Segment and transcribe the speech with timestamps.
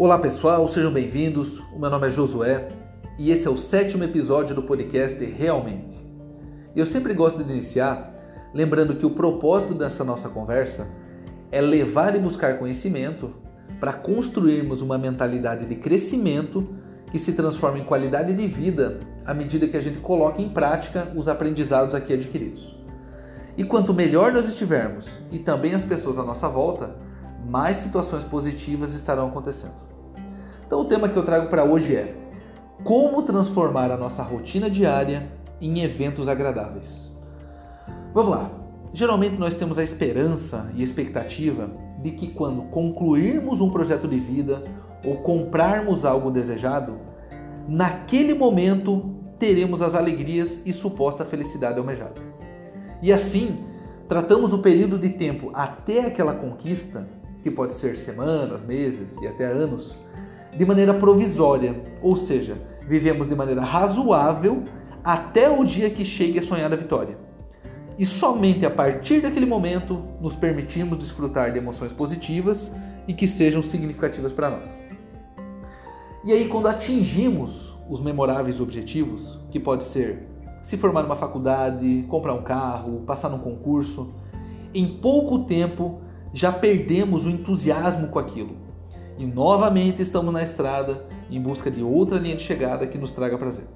[0.00, 1.58] Olá pessoal, sejam bem-vindos.
[1.74, 2.68] O meu nome é Josué
[3.18, 5.94] e esse é o sétimo episódio do podcast Realmente.
[6.74, 8.10] Eu sempre gosto de iniciar
[8.54, 10.88] lembrando que o propósito dessa nossa conversa
[11.52, 13.30] é levar e buscar conhecimento
[13.78, 16.66] para construirmos uma mentalidade de crescimento
[17.12, 21.12] que se transforma em qualidade de vida à medida que a gente coloca em prática
[21.14, 22.74] os aprendizados aqui adquiridos.
[23.54, 26.96] E quanto melhor nós estivermos e também as pessoas à nossa volta,
[27.44, 29.89] mais situações positivas estarão acontecendo.
[30.70, 32.14] Então, o tema que eu trago para hoje é
[32.84, 35.26] como transformar a nossa rotina diária
[35.60, 37.10] em eventos agradáveis.
[38.14, 38.52] Vamos lá.
[38.92, 44.62] Geralmente nós temos a esperança e expectativa de que quando concluirmos um projeto de vida
[45.04, 47.00] ou comprarmos algo desejado,
[47.66, 52.22] naquele momento teremos as alegrias e suposta felicidade almejada.
[53.02, 53.58] E assim,
[54.08, 57.08] tratamos o período de tempo até aquela conquista,
[57.42, 59.98] que pode ser semanas, meses e até anos,
[60.56, 64.64] de maneira provisória, ou seja, vivemos de maneira razoável
[65.02, 67.16] até o dia que chegue a sonhada vitória.
[67.98, 72.72] E somente a partir daquele momento nos permitimos desfrutar de emoções positivas
[73.06, 74.68] e que sejam significativas para nós.
[76.24, 80.26] E aí, quando atingimos os memoráveis objetivos, que pode ser
[80.62, 84.12] se formar numa faculdade, comprar um carro, passar num concurso,
[84.74, 86.00] em pouco tempo
[86.32, 88.69] já perdemos o entusiasmo com aquilo
[89.20, 93.36] e novamente estamos na estrada em busca de outra linha de chegada que nos traga
[93.36, 93.66] prazer.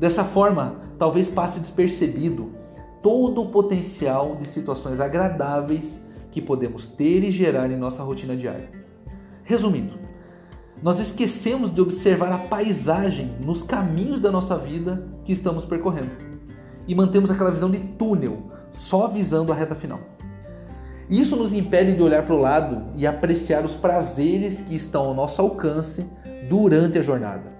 [0.00, 2.50] Dessa forma, talvez passe despercebido
[3.00, 6.00] todo o potencial de situações agradáveis
[6.32, 8.68] que podemos ter e gerar em nossa rotina diária.
[9.44, 9.96] Resumindo,
[10.82, 16.10] nós esquecemos de observar a paisagem nos caminhos da nossa vida que estamos percorrendo
[16.88, 20.00] e mantemos aquela visão de túnel, só visando a reta final.
[21.10, 25.14] Isso nos impede de olhar para o lado e apreciar os prazeres que estão ao
[25.14, 26.06] nosso alcance
[26.48, 27.50] durante a jornada.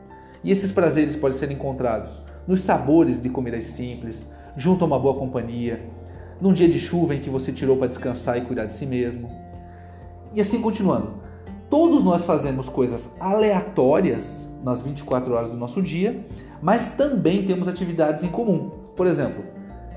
[0.44, 4.26] E esses prazeres podem ser encontrados nos sabores de comidas simples,
[4.56, 5.82] junto a uma boa companhia,
[6.40, 9.30] num dia de chuva em que você tirou para descansar e cuidar de si mesmo.
[10.34, 11.14] E assim continuando.
[11.70, 16.24] Todos nós fazemos coisas aleatórias nas 24 horas do nosso dia,
[16.62, 18.70] mas também temos atividades em comum.
[18.96, 19.44] Por exemplo,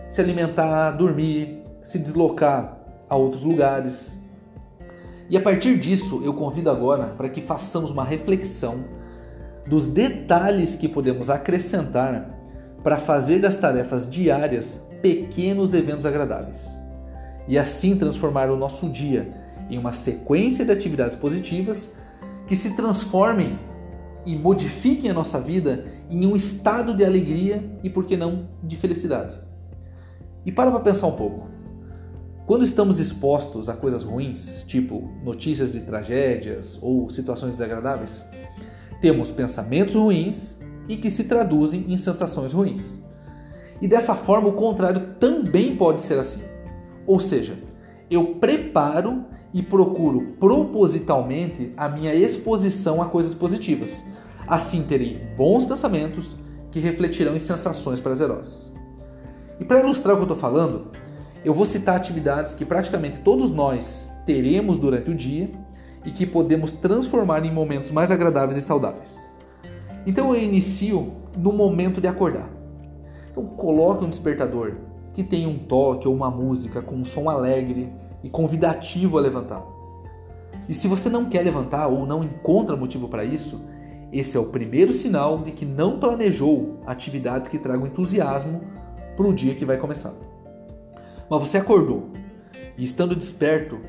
[0.09, 2.80] se alimentar, dormir, se deslocar,
[3.11, 4.17] a outros lugares.
[5.29, 8.85] E a partir disso, eu convido agora para que façamos uma reflexão
[9.67, 12.29] dos detalhes que podemos acrescentar
[12.81, 16.79] para fazer das tarefas diárias pequenos eventos agradáveis
[17.47, 19.29] e assim transformar o nosso dia
[19.69, 21.89] em uma sequência de atividades positivas
[22.47, 23.59] que se transformem
[24.25, 28.75] e modifiquem a nossa vida em um estado de alegria e, por que não, de
[28.77, 29.37] felicidade.
[30.45, 31.60] E para para pensar um pouco.
[32.51, 38.25] Quando estamos expostos a coisas ruins, tipo notícias de tragédias ou situações desagradáveis,
[38.99, 42.99] temos pensamentos ruins e que se traduzem em sensações ruins.
[43.81, 46.41] E dessa forma, o contrário também pode ser assim.
[47.07, 47.57] Ou seja,
[48.09, 49.23] eu preparo
[49.53, 54.03] e procuro propositalmente a minha exposição a coisas positivas.
[54.45, 56.35] Assim terei bons pensamentos
[56.69, 58.73] que refletirão em sensações prazerosas.
[59.57, 60.91] E para ilustrar o que eu estou falando,
[61.43, 65.49] eu vou citar atividades que praticamente todos nós teremos durante o dia
[66.05, 69.29] e que podemos transformar em momentos mais agradáveis e saudáveis.
[70.05, 72.49] Então eu inicio no momento de acordar.
[73.31, 74.75] Então coloque um despertador
[75.13, 77.91] que tenha um toque ou uma música com um som alegre
[78.23, 79.63] e convidativo a levantar.
[80.69, 83.59] E se você não quer levantar ou não encontra motivo para isso,
[84.11, 88.61] esse é o primeiro sinal de que não planejou atividades que tragam entusiasmo
[89.15, 90.13] para o dia que vai começar.
[91.31, 92.09] Mas você acordou
[92.77, 93.79] e estando desperto,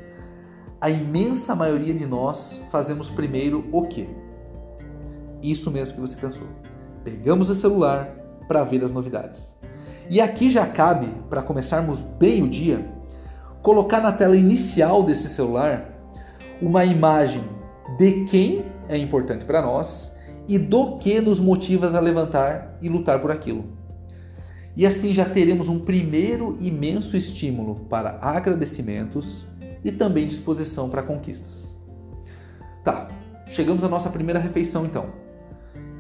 [0.80, 4.08] a imensa maioria de nós fazemos primeiro o quê?
[5.42, 6.46] Isso mesmo que você pensou.
[7.02, 8.14] Pegamos o celular
[8.46, 9.56] para ver as novidades.
[10.08, 12.88] E aqui já cabe, para começarmos bem o dia,
[13.60, 15.92] colocar na tela inicial desse celular
[16.60, 17.42] uma imagem
[17.98, 20.12] de quem é importante para nós
[20.46, 23.81] e do que nos motiva a levantar e lutar por aquilo.
[24.74, 29.46] E assim já teremos um primeiro imenso estímulo para agradecimentos
[29.84, 31.74] e também disposição para conquistas.
[32.82, 33.08] Tá,
[33.46, 35.10] chegamos à nossa primeira refeição então.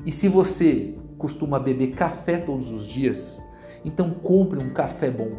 [0.06, 3.44] E se você costuma beber café todos os dias,
[3.84, 5.32] então compre um café bom,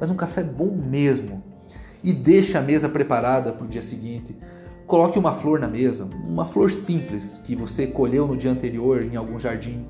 [0.00, 1.42] mas um café bom mesmo.
[2.02, 4.36] E deixe a mesa preparada para o dia seguinte.
[4.86, 9.16] Coloque uma flor na mesa, uma flor simples que você colheu no dia anterior em
[9.16, 9.86] algum jardim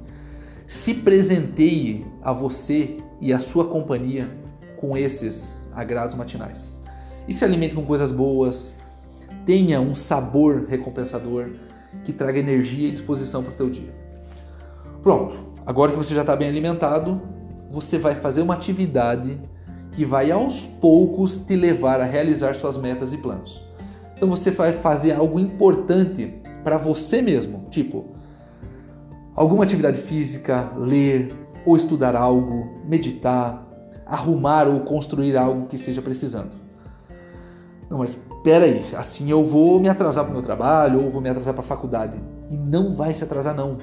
[0.67, 4.29] se presenteie a você e a sua companhia
[4.77, 6.81] com esses agrados matinais.
[7.29, 8.75] E se alimente com coisas boas,
[9.47, 11.51] tenha um sabor recompensador
[12.03, 13.95] que traga energia e disposição para o seu dia.
[15.03, 17.21] Pronto, agora que você já está bem alimentado,
[17.71, 19.39] você vai fazer uma atividade
[19.93, 23.63] que vai aos poucos te levar a realizar suas metas e planos.
[24.17, 28.15] Então você vai fazer algo importante para você mesmo, tipo
[29.35, 31.29] alguma atividade física, ler
[31.67, 33.67] ou estudar algo, meditar,
[34.07, 36.51] arrumar ou construir algo que esteja precisando.
[37.91, 41.21] Não, mas espera aí, assim eu vou me atrasar para o meu trabalho ou vou
[41.21, 42.19] me atrasar para a faculdade.
[42.51, 43.79] E não vai se atrasar não.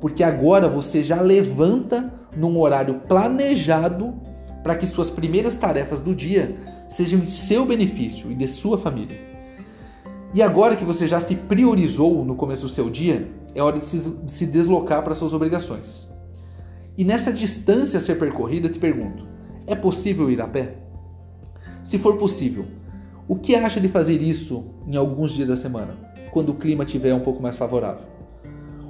[0.00, 4.14] Porque agora você já levanta num horário planejado
[4.62, 6.56] para que suas primeiras tarefas do dia
[6.88, 9.16] sejam em seu benefício e de sua família.
[10.32, 13.84] E agora que você já se priorizou no começo do seu dia, é hora de
[13.84, 16.08] se, de se deslocar para suas obrigações.
[16.96, 19.26] E nessa distância a ser percorrida, te pergunto:
[19.66, 20.76] é possível ir a pé?
[21.82, 22.66] Se for possível,
[23.26, 25.96] o que acha de fazer isso em alguns dias da semana,
[26.30, 28.06] quando o clima estiver um pouco mais favorável?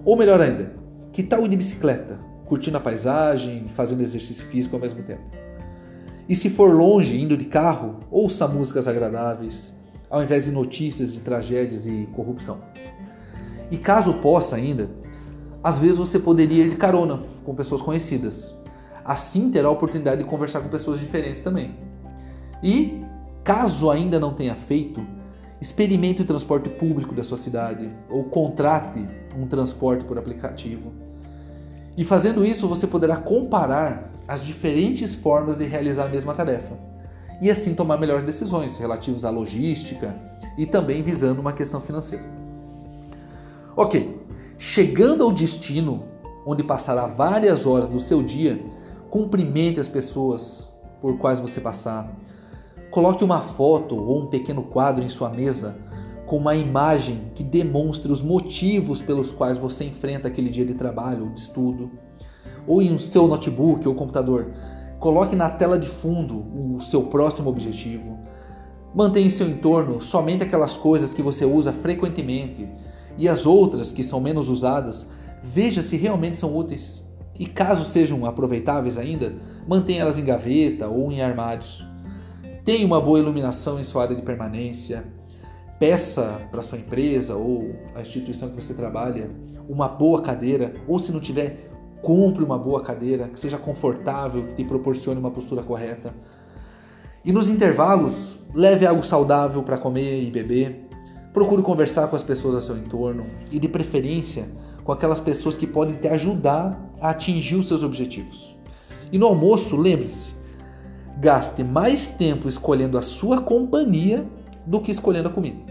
[0.04, 0.72] Ou melhor ainda,
[1.12, 5.22] que tal ir de bicicleta, curtindo a paisagem, fazendo exercício físico ao mesmo tempo?
[6.28, 9.74] E se for longe, indo de carro, ouça músicas agradáveis,
[10.10, 12.60] ao invés de notícias de tragédias e corrupção.
[13.70, 14.88] E caso possa ainda,
[15.62, 18.54] às vezes você poderia ir de carona com pessoas conhecidas.
[19.04, 21.76] Assim terá a oportunidade de conversar com pessoas diferentes também.
[22.62, 23.02] E,
[23.44, 25.04] caso ainda não tenha feito,
[25.60, 29.04] experimente o transporte público da sua cidade ou contrate
[29.36, 30.92] um transporte por aplicativo.
[31.96, 36.76] E fazendo isso, você poderá comparar as diferentes formas de realizar a mesma tarefa
[37.40, 40.14] e assim tomar melhores decisões relativas à logística
[40.56, 42.47] e também visando uma questão financeira.
[43.80, 44.12] Ok,
[44.58, 46.02] chegando ao destino,
[46.44, 48.60] onde passará várias horas do seu dia,
[49.08, 50.68] cumprimente as pessoas
[51.00, 52.12] por quais você passar.
[52.90, 55.76] Coloque uma foto ou um pequeno quadro em sua mesa
[56.26, 61.26] com uma imagem que demonstre os motivos pelos quais você enfrenta aquele dia de trabalho
[61.26, 61.88] ou de estudo.
[62.66, 64.50] Ou em seu notebook ou computador,
[64.98, 66.44] coloque na tela de fundo
[66.76, 68.18] o seu próximo objetivo.
[68.92, 72.68] Mantenha em seu entorno somente aquelas coisas que você usa frequentemente
[73.18, 75.06] e as outras que são menos usadas,
[75.42, 77.04] veja se realmente são úteis.
[77.38, 79.34] E caso sejam aproveitáveis ainda,
[79.66, 81.86] mantenha elas em gaveta ou em armários.
[82.64, 85.04] Tenha uma boa iluminação em sua área de permanência.
[85.78, 89.30] Peça para sua empresa ou a instituição que você trabalha
[89.68, 91.70] uma boa cadeira, ou se não tiver,
[92.02, 96.14] compre uma boa cadeira que seja confortável, que te proporcione uma postura correta.
[97.24, 100.87] E nos intervalos, leve algo saudável para comer e beber.
[101.38, 104.48] Procure conversar com as pessoas ao seu entorno e, de preferência,
[104.82, 108.58] com aquelas pessoas que podem te ajudar a atingir os seus objetivos.
[109.12, 110.34] E no almoço, lembre-se,
[111.20, 114.26] gaste mais tempo escolhendo a sua companhia
[114.66, 115.62] do que escolhendo a comida.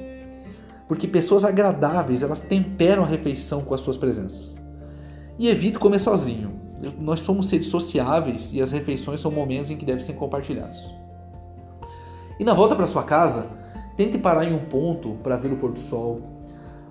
[0.88, 4.58] Porque pessoas agradáveis, elas temperam a refeição com as suas presenças.
[5.38, 6.62] E evite comer sozinho.
[6.98, 10.96] Nós somos seres sociáveis e as refeições são momentos em que devem ser compartilhados.
[12.40, 13.67] E na volta para sua casa,
[13.98, 16.38] tente parar em um ponto para ver o pôr do sol,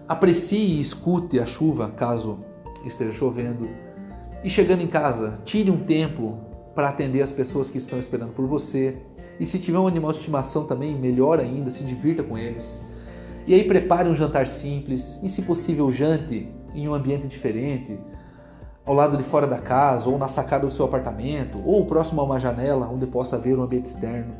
[0.08, 2.38] Aprecie e escute a chuva caso
[2.84, 3.68] esteja chovendo.
[4.44, 6.38] E chegando em casa, tire um tempo
[6.76, 9.02] para atender as pessoas que estão esperando por você.
[9.40, 12.80] E se tiver um animal de estimação também, melhor ainda, se divirta com eles.
[13.48, 17.98] E aí prepare um jantar simples e, se possível, jante em um ambiente diferente,
[18.84, 22.24] ao lado de fora da casa, ou na sacada do seu apartamento, ou próximo a
[22.24, 24.34] uma janela onde possa ver um ambiente externo.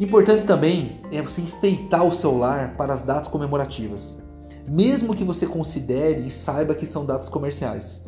[0.00, 4.16] Importante também é você enfeitar o seu lar para as datas comemorativas
[4.70, 8.00] mesmo que você considere e saiba que são datas comerciais.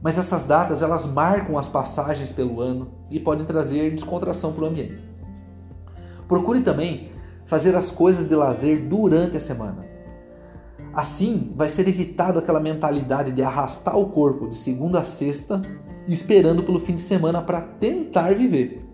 [0.00, 4.66] Mas essas datas elas marcam as passagens pelo ano e podem trazer descontração para o
[4.68, 5.04] ambiente.
[6.28, 7.08] Procure também
[7.44, 9.84] fazer as coisas de lazer durante a semana.
[10.94, 15.60] Assim, vai ser evitado aquela mentalidade de arrastar o corpo de segunda a sexta,
[16.06, 18.84] esperando pelo fim de semana para tentar viver.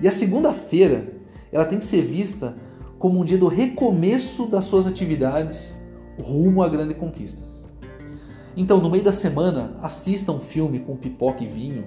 [0.00, 1.12] E a segunda-feira,
[1.52, 2.56] ela tem que ser vista
[2.98, 5.74] como um dia do recomeço das suas atividades
[6.18, 7.66] rumo a grandes conquistas.
[8.56, 11.84] Então, no meio da semana, assista um filme com pipoca e vinho,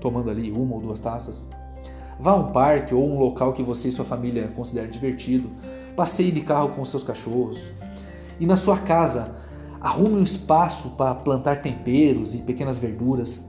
[0.00, 1.48] tomando ali uma ou duas taças.
[2.18, 5.50] Vá a um parque ou um local que você e sua família considerem divertido.
[5.96, 7.58] Passeie de carro com seus cachorros.
[8.38, 9.34] E na sua casa,
[9.80, 13.40] arrume um espaço para plantar temperos e pequenas verduras.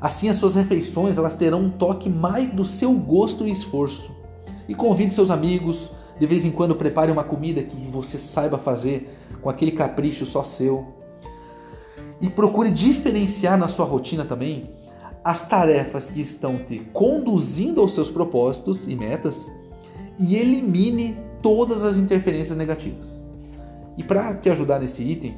[0.00, 4.21] Assim, as suas refeições elas terão um toque mais do seu gosto e esforço.
[4.68, 9.08] E convide seus amigos, de vez em quando prepare uma comida que você saiba fazer
[9.40, 10.86] com aquele capricho só seu.
[12.20, 14.70] E procure diferenciar na sua rotina também
[15.24, 19.50] as tarefas que estão te conduzindo aos seus propósitos e metas
[20.18, 23.22] e elimine todas as interferências negativas.
[23.96, 25.36] E para te ajudar nesse item,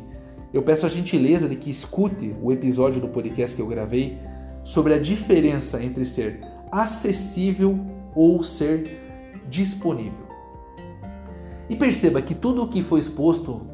[0.52, 4.18] eu peço a gentileza de que escute o episódio do podcast que eu gravei
[4.62, 6.40] sobre a diferença entre ser
[6.70, 7.78] acessível
[8.14, 9.03] ou ser
[9.48, 10.26] disponível.
[11.68, 13.66] E perceba que tudo o que foi exposto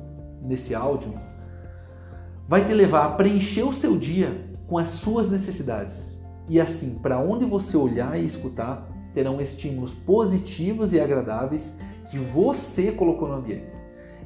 [0.42, 1.12] nesse áudio
[2.48, 6.18] vai te levar a preencher o seu dia com as suas necessidades.
[6.48, 11.72] E assim, para onde você olhar e escutar, terão estímulos positivos e agradáveis
[12.10, 13.78] que você colocou no ambiente.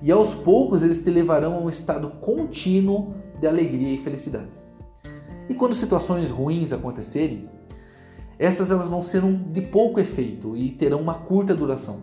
[0.03, 4.63] E aos poucos eles te levarão a um estado contínuo de alegria e felicidade.
[5.49, 7.49] E quando situações ruins acontecerem,
[8.39, 11.99] essas elas vão ser um, de pouco efeito e terão uma curta duração,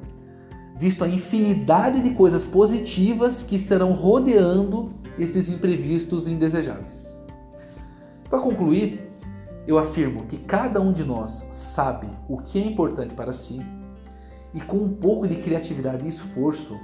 [0.77, 7.15] visto a infinidade de coisas positivas que estarão rodeando esses imprevistos indesejáveis.
[8.29, 9.11] Para concluir,
[9.67, 13.61] eu afirmo que cada um de nós sabe o que é importante para si
[14.53, 16.79] e com um pouco de criatividade e esforço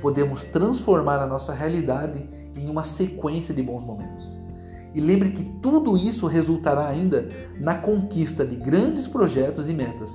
[0.00, 4.39] podemos transformar a nossa realidade em uma sequência de bons momentos.
[4.94, 7.28] E lembre que tudo isso resultará ainda
[7.58, 10.10] na conquista de grandes projetos e metas,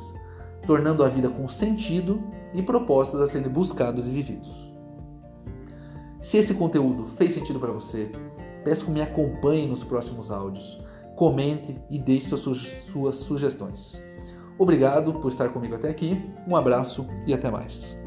[0.66, 2.22] tornando a vida com sentido
[2.54, 4.74] e propósitos a serem buscados e vividos.
[6.22, 8.12] Se esse conteúdo fez sentido para você,
[8.64, 10.80] peço que me acompanhe nos próximos áudios,
[11.16, 14.02] comente e deixe suas sugestões.
[14.58, 18.05] Obrigado por estar comigo até aqui, um abraço e até mais.